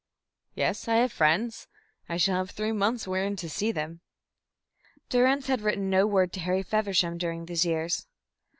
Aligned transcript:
"Yes, 0.55 0.87
I 0.87 0.95
have 0.95 1.11
friends. 1.11 1.67
I 2.09 2.17
shall 2.17 2.37
have 2.37 2.49
three 2.49 2.71
months 2.71 3.07
wherein 3.07 3.35
to 3.35 3.47
see 3.47 3.71
them." 3.71 4.01
Durrance 5.09 5.45
had 5.45 5.61
written 5.61 5.91
no 5.91 6.07
word 6.07 6.33
to 6.33 6.39
Harry 6.39 6.63
Feversham 6.63 7.19
during 7.19 7.45
these 7.45 7.67
years. 7.67 8.07